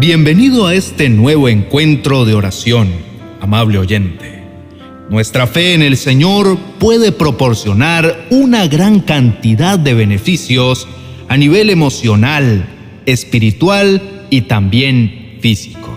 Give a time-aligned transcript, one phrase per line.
[0.00, 2.88] Bienvenido a este nuevo encuentro de oración,
[3.38, 4.42] amable oyente.
[5.10, 10.88] Nuestra fe en el Señor puede proporcionar una gran cantidad de beneficios
[11.28, 12.64] a nivel emocional,
[13.04, 15.94] espiritual y también físico.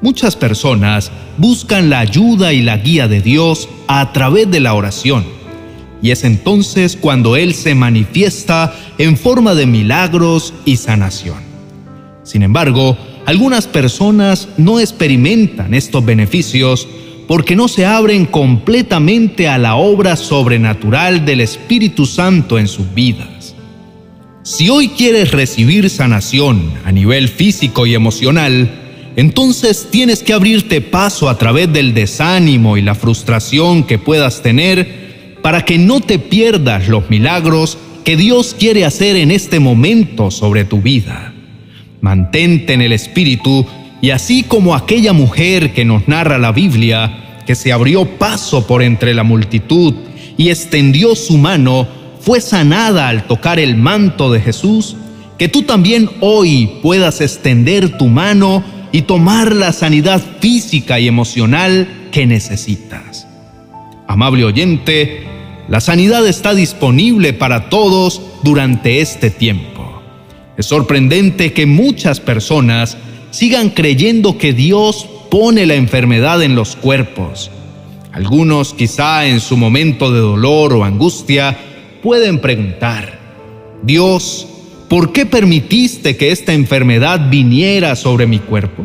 [0.00, 5.26] Muchas personas buscan la ayuda y la guía de Dios a través de la oración.
[6.00, 11.48] Y es entonces cuando Él se manifiesta en forma de milagros y sanación.
[12.22, 12.96] Sin embargo,
[13.28, 16.88] algunas personas no experimentan estos beneficios
[17.26, 23.54] porque no se abren completamente a la obra sobrenatural del Espíritu Santo en sus vidas.
[24.44, 28.70] Si hoy quieres recibir sanación a nivel físico y emocional,
[29.14, 35.36] entonces tienes que abrirte paso a través del desánimo y la frustración que puedas tener
[35.42, 40.64] para que no te pierdas los milagros que Dios quiere hacer en este momento sobre
[40.64, 41.34] tu vida.
[42.00, 43.66] Mantente en el Espíritu
[44.00, 48.82] y así como aquella mujer que nos narra la Biblia, que se abrió paso por
[48.82, 49.94] entre la multitud
[50.36, 51.88] y extendió su mano,
[52.20, 54.96] fue sanada al tocar el manto de Jesús,
[55.38, 61.88] que tú también hoy puedas extender tu mano y tomar la sanidad física y emocional
[62.12, 63.26] que necesitas.
[64.06, 65.26] Amable oyente,
[65.68, 69.77] la sanidad está disponible para todos durante este tiempo.
[70.58, 72.98] Es sorprendente que muchas personas
[73.30, 77.52] sigan creyendo que Dios pone la enfermedad en los cuerpos.
[78.12, 81.56] Algunos quizá en su momento de dolor o angustia
[82.02, 83.20] pueden preguntar,
[83.84, 84.48] Dios,
[84.88, 88.84] ¿por qué permitiste que esta enfermedad viniera sobre mi cuerpo?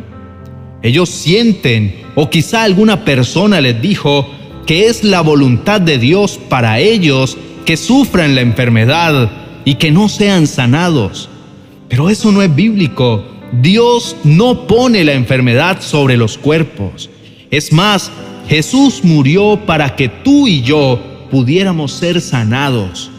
[0.84, 4.30] Ellos sienten, o quizá alguna persona les dijo,
[4.68, 7.36] que es la voluntad de Dios para ellos
[7.66, 9.32] que sufran la enfermedad
[9.66, 11.30] y que no sean sanados.
[11.94, 13.24] Pero eso no es bíblico.
[13.62, 17.08] Dios no pone la enfermedad sobre los cuerpos.
[17.52, 18.12] Es más,
[18.50, 23.12] Jesús murió para que tú y yo pudiéramos ser sanados.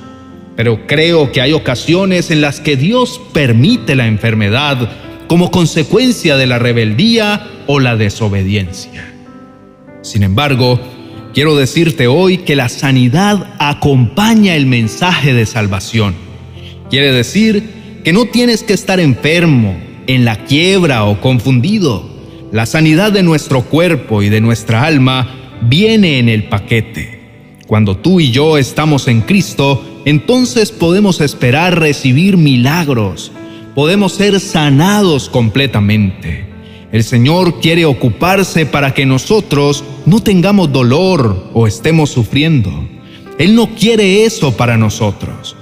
[0.57, 4.91] Pero creo que hay ocasiones en las que Dios permite la enfermedad
[5.29, 9.09] como consecuencia de la rebeldía o la desobediencia.
[10.03, 10.81] Sin embargo,
[11.33, 16.17] quiero decirte hoy que la sanidad acompaña el mensaje de salvación.
[16.91, 17.74] Quiere decir
[18.05, 19.75] que no tienes que estar enfermo,
[20.07, 22.07] en la quiebra o confundido.
[22.53, 27.21] La sanidad de nuestro cuerpo y de nuestra alma viene en el paquete.
[27.67, 33.33] Cuando tú y yo estamos en Cristo, entonces podemos esperar recibir milagros,
[33.75, 36.45] podemos ser sanados completamente.
[36.93, 42.71] El Señor quiere ocuparse para que nosotros no tengamos dolor o estemos sufriendo.
[43.39, 45.57] Él no quiere eso para nosotros.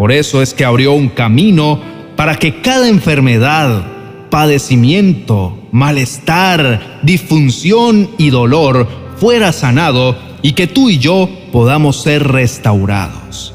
[0.00, 1.78] Por eso es que abrió un camino
[2.16, 3.84] para que cada enfermedad,
[4.30, 8.88] padecimiento, malestar, disfunción y dolor
[9.18, 13.52] fuera sanado y que tú y yo podamos ser restaurados.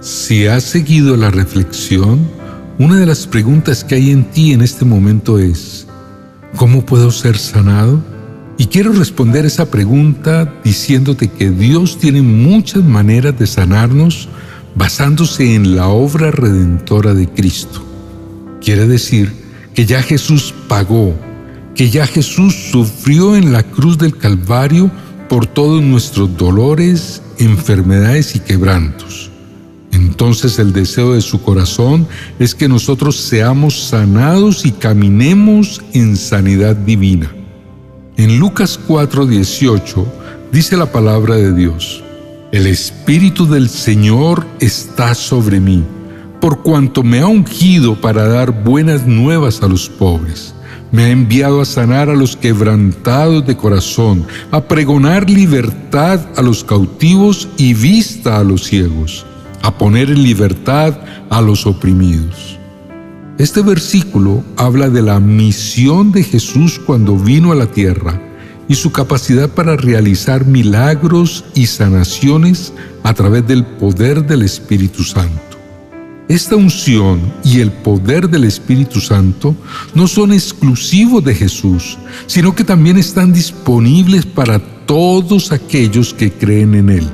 [0.00, 2.30] Si has seguido la reflexión,
[2.78, 5.86] una de las preguntas que hay en ti en este momento es,
[6.56, 8.02] ¿cómo puedo ser sanado?
[8.56, 14.30] Y quiero responder esa pregunta diciéndote que Dios tiene muchas maneras de sanarnos
[14.74, 17.84] basándose en la obra redentora de Cristo.
[18.60, 19.32] Quiere decir
[19.74, 21.14] que ya Jesús pagó,
[21.74, 24.90] que ya Jesús sufrió en la cruz del Calvario
[25.28, 29.30] por todos nuestros dolores, enfermedades y quebrantos.
[29.90, 32.06] Entonces el deseo de su corazón
[32.38, 37.32] es que nosotros seamos sanados y caminemos en sanidad divina.
[38.16, 40.06] En Lucas 4:18
[40.52, 42.03] dice la palabra de Dios,
[42.54, 45.82] El Espíritu del Señor está sobre mí,
[46.40, 50.54] por cuanto me ha ungido para dar buenas nuevas a los pobres.
[50.92, 56.62] Me ha enviado a sanar a los quebrantados de corazón, a pregonar libertad a los
[56.62, 59.26] cautivos y vista a los ciegos
[59.62, 60.96] a poner en libertad
[61.30, 62.56] a los oprimidos.
[63.36, 68.20] Este versículo habla de la misión de Jesús cuando vino a la tierra
[68.68, 72.72] y su capacidad para realizar milagros y sanaciones
[73.02, 75.40] a través del poder del Espíritu Santo.
[76.26, 79.54] Esta unción y el poder del Espíritu Santo
[79.94, 86.74] no son exclusivos de Jesús, sino que también están disponibles para todos aquellos que creen
[86.74, 87.10] en Él.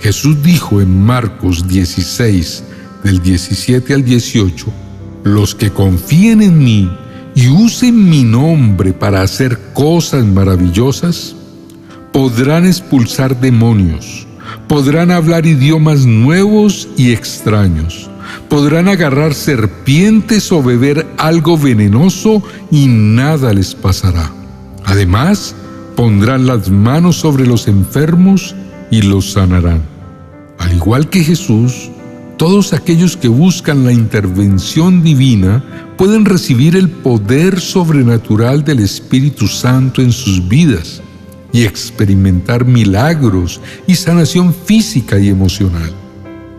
[0.00, 2.64] Jesús dijo en Marcos 16,
[3.04, 4.66] del 17 al 18,
[5.24, 6.90] los que confíen en mí
[7.34, 11.34] y usen mi nombre para hacer cosas maravillosas,
[12.12, 14.26] podrán expulsar demonios,
[14.68, 18.08] podrán hablar idiomas nuevos y extraños,
[18.48, 24.30] podrán agarrar serpientes o beber algo venenoso y nada les pasará.
[24.84, 25.54] Además,
[25.96, 28.54] pondrán las manos sobre los enfermos
[28.90, 29.82] y los sanarán.
[30.58, 31.90] Al igual que Jesús,
[32.36, 35.64] todos aquellos que buscan la intervención divina
[35.96, 41.00] pueden recibir el poder sobrenatural del Espíritu Santo en sus vidas
[41.52, 46.03] y experimentar milagros y sanación física y emocional.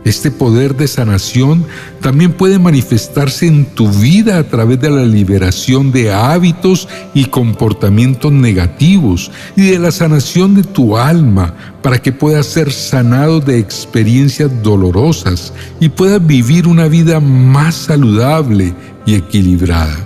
[0.06, 1.66] Este poder de sanación
[2.00, 8.32] también puede manifestarse en tu vida a través de la liberación de hábitos y comportamientos
[8.32, 14.52] negativos y de la sanación de tu alma para que puedas ser sanado de experiencias
[14.62, 18.76] dolorosas y puedas vivir una vida más saludable
[19.08, 19.98] y equilibrada.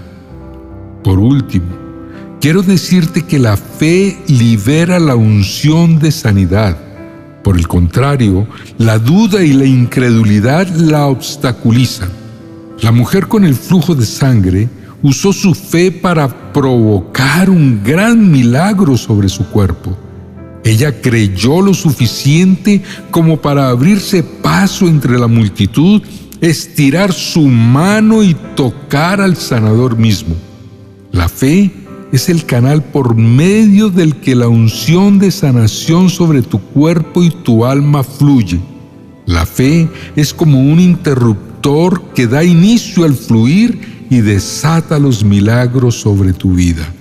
[1.03, 1.67] Por último,
[2.39, 6.88] quiero decirte que la fe libera la unción de sanidad
[7.49, 8.45] por el contrario,
[8.77, 12.11] la duda y la incredulidad la obstaculizan.
[12.81, 14.69] La mujer con el flujo de sangre
[15.01, 19.97] usó su fe para provocar un gran milagro sobre su cuerpo.
[20.63, 26.03] Ella creyó lo suficiente como para abrirse paso entre la multitud,
[26.41, 30.35] estirar su mano y tocar al sanador mismo.
[31.11, 31.71] La fe
[32.11, 37.29] es el canal por medio del que la unción de sanación sobre tu cuerpo y
[37.29, 38.59] tu alma fluye.
[39.25, 45.95] La fe es como un interruptor que da inicio al fluir y desata los milagros
[45.95, 46.91] sobre tu vida.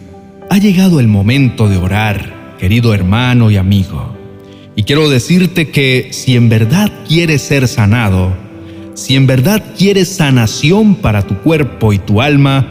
[0.50, 4.14] Ha llegado el momento de orar, querido hermano y amigo.
[4.76, 8.36] Y quiero decirte que si en verdad quieres ser sanado,
[8.94, 12.66] si en verdad quieres sanación para tu cuerpo y tu alma,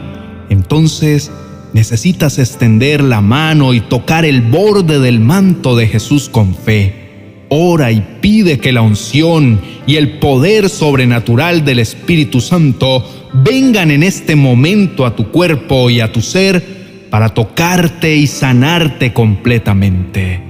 [0.50, 1.30] entonces
[1.72, 7.08] necesitas extender la mano y tocar el borde del manto de Jesús con fe.
[7.50, 14.02] Ora y pide que la unción y el poder sobrenatural del Espíritu Santo vengan en
[14.02, 20.42] este momento a tu cuerpo y a tu ser para tocarte y sanarte completamente.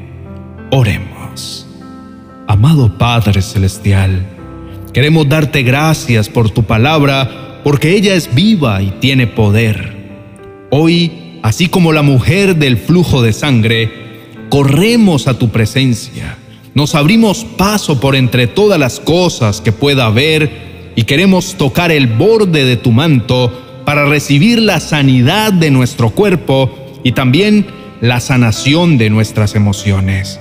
[0.71, 1.67] Oremos.
[2.49, 4.27] Amado Padre Celestial,
[4.93, 9.98] queremos darte gracias por tu palabra porque ella es viva y tiene poder.
[10.71, 13.91] Hoy, así como la mujer del flujo de sangre,
[14.51, 16.37] corremos a tu presencia,
[16.75, 22.07] nos abrimos paso por entre todas las cosas que pueda haber y queremos tocar el
[22.07, 26.71] borde de tu manto para recibir la sanidad de nuestro cuerpo
[27.03, 27.67] y también
[28.01, 30.39] la sanación de nuestras emociones.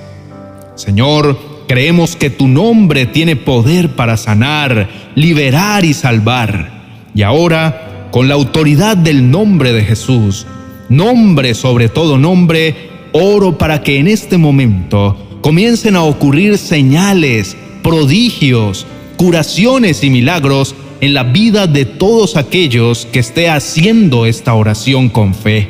[0.74, 6.70] Señor, creemos que tu nombre tiene poder para sanar, liberar y salvar.
[7.14, 10.46] Y ahora, con la autoridad del nombre de Jesús,
[10.88, 12.74] nombre sobre todo nombre,
[13.12, 21.14] oro para que en este momento comiencen a ocurrir señales, prodigios, curaciones y milagros en
[21.14, 25.68] la vida de todos aquellos que esté haciendo esta oración con fe.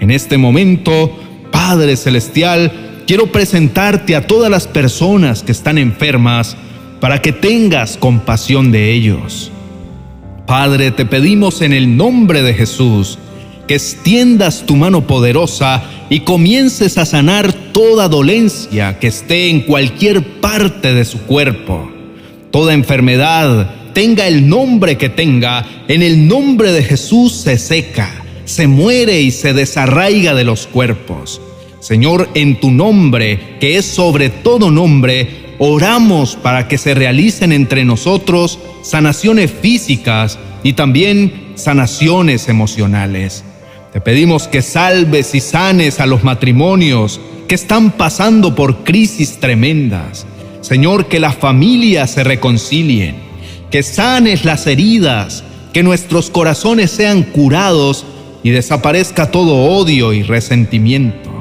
[0.00, 1.10] En este momento,
[1.50, 6.56] Padre Celestial, quiero presentarte a todas las personas que están enfermas
[7.00, 9.52] para que tengas compasión de ellos.
[10.46, 13.18] Padre, te pedimos en el nombre de Jesús
[13.66, 20.40] que extiendas tu mano poderosa y comiences a sanar toda dolencia que esté en cualquier
[20.40, 21.90] parte de su cuerpo.
[22.52, 28.68] Toda enfermedad, tenga el nombre que tenga, en el nombre de Jesús se seca, se
[28.68, 31.40] muere y se desarraiga de los cuerpos.
[31.80, 37.84] Señor, en tu nombre, que es sobre todo nombre, oramos para que se realicen entre
[37.84, 43.44] nosotros sanaciones físicas y también sanaciones emocionales.
[43.92, 50.26] Te pedimos que salves y sanes a los matrimonios que están pasando por crisis tremendas.
[50.60, 53.16] Señor, que las familias se reconcilien,
[53.70, 58.04] que sanes las heridas, que nuestros corazones sean curados
[58.42, 61.35] y desaparezca todo odio y resentimiento.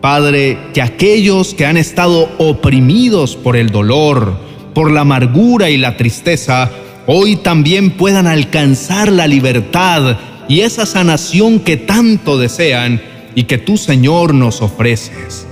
[0.00, 4.34] Padre, que aquellos que han estado oprimidos por el dolor,
[4.74, 6.70] por la amargura y la tristeza,
[7.06, 10.16] hoy también puedan alcanzar la libertad
[10.48, 13.02] y esa sanación que tanto desean
[13.34, 15.46] y que tú, Señor, nos ofreces.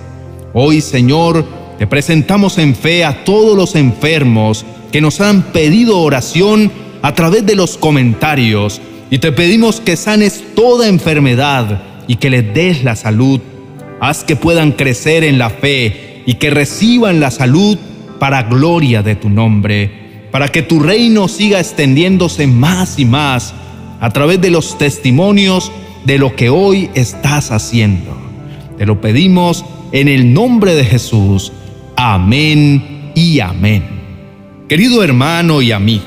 [0.55, 1.45] Hoy, Señor,
[1.79, 7.45] te presentamos en fe a todos los enfermos que nos han pedido oración a través
[7.45, 12.97] de los comentarios y te pedimos que sanes toda enfermedad y que les des la
[12.97, 13.41] salud
[14.01, 17.79] Haz que puedan crecer en la fe y que reciban la salud
[18.19, 19.91] para gloria de tu nombre,
[20.31, 23.55] para que tu reino siga extendiéndose más y más
[24.01, 25.73] a través de los testimonios
[26.05, 28.17] de lo que hoy estás haciendo.
[28.77, 31.53] Te lo pedimos en el nombre de Jesús.
[31.97, 33.83] Amén y amén.
[34.69, 36.05] Querido hermano y amigo,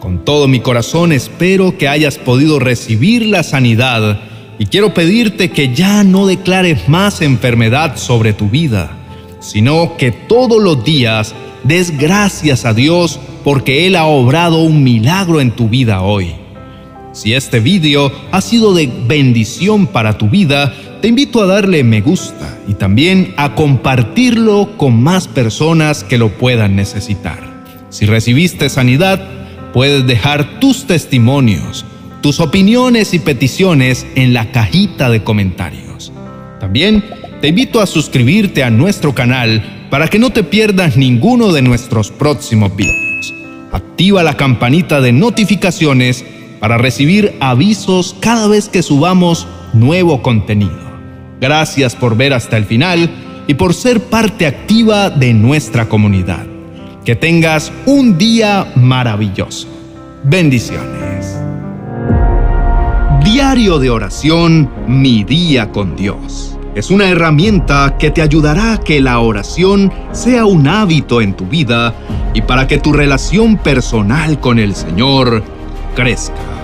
[0.00, 4.20] Con todo mi corazón espero que hayas podido recibir la sanidad
[4.62, 8.92] y quiero pedirte que ya no declares más enfermedad sobre tu vida,
[9.40, 15.40] sino que todos los días des gracias a Dios porque Él ha obrado un milagro
[15.40, 16.36] en tu vida hoy.
[17.12, 22.00] Si este vídeo ha sido de bendición para tu vida, te invito a darle me
[22.00, 27.64] gusta y también a compartirlo con más personas que lo puedan necesitar.
[27.88, 29.26] Si recibiste sanidad,
[29.72, 31.84] puedes dejar tus testimonios
[32.22, 36.12] tus opiniones y peticiones en la cajita de comentarios.
[36.60, 37.04] También
[37.40, 42.12] te invito a suscribirte a nuestro canal para que no te pierdas ninguno de nuestros
[42.12, 43.34] próximos videos.
[43.72, 46.24] Activa la campanita de notificaciones
[46.60, 50.80] para recibir avisos cada vez que subamos nuevo contenido.
[51.40, 53.10] Gracias por ver hasta el final
[53.48, 56.46] y por ser parte activa de nuestra comunidad.
[57.04, 59.66] Que tengas un día maravilloso.
[60.22, 61.01] Bendiciones.
[63.32, 66.58] Diario de oración, mi día con Dios.
[66.74, 71.46] Es una herramienta que te ayudará a que la oración sea un hábito en tu
[71.46, 71.94] vida
[72.34, 75.42] y para que tu relación personal con el Señor
[75.96, 76.61] crezca.